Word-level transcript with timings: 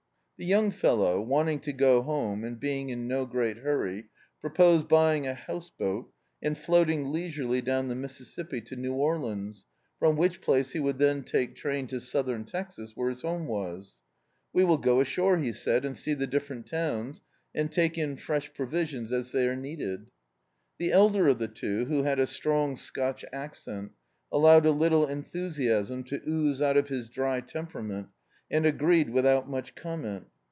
The 0.37 0.47
young 0.47 0.71
fellow, 0.71 1.21
wanting 1.21 1.59
to 1.59 1.71
go 1.71 2.01
home, 2.01 2.43
and 2.43 2.59
being 2.59 2.89
in 2.89 3.07
no 3.07 3.27
great 3.27 3.57
hurry, 3.57 4.05
proposed 4.39 4.87
buy 4.87 5.15
ing 5.17 5.27
a 5.27 5.35
house 5.35 5.69
boat 5.69 6.11
and 6.41 6.57
floating 6.57 7.11
leisurely 7.11 7.61
down 7.61 7.89
the 7.89 7.93
Mississippi 7.95 8.59
to 8.61 8.75
New 8.75 8.93
Orleans, 8.95 9.65
from 9.99 10.17
which 10.17 10.41
place 10.41 10.71
he 10.71 10.79
would 10.79 10.97
then 10.97 11.21
take 11.23 11.55
train 11.55 11.85
to 11.89 11.99
Southern 11.99 12.43
Texas, 12.45 12.97
where 12.97 13.09
his 13.09 13.21
home 13.21 13.45
was. 13.45 13.93
"We 14.51 14.63
will 14.63 14.79
go 14.79 14.99
ashore," 14.99 15.37
he 15.37 15.53
said, 15.53 15.85
"and 15.85 15.95
see 15.95 16.15
the 16.15 16.25
different 16.25 16.65
towns, 16.65 17.21
and 17.53 17.71
take 17.71 17.95
in 17.95 18.17
fresh 18.17 18.51
provisions 18.51 19.11
as 19.11 19.31
they 19.31 19.47
are 19.47 19.55
needed." 19.55 20.07
The 20.79 20.91
elder 20.91 21.27
of 21.27 21.37
the 21.37 21.49
two, 21.49 21.85
who 21.85 22.01
had 22.01 22.17
a 22.17 22.25
strong 22.25 22.75
Scotch 22.75 23.23
accent, 23.31 23.91
allowed 24.31 24.65
a 24.65 24.71
little 24.71 25.05
enthusiasm 25.05 26.03
to 26.05 26.19
ooze 26.27 26.63
out 26.63 26.77
of 26.77 26.89
his 26.89 27.09
dry 27.09 27.41
temperament, 27.41 28.07
and 28.53 28.65
agreed 28.65 29.09
without 29.09 29.49
much 29.49 29.73
comment. 29.75 30.25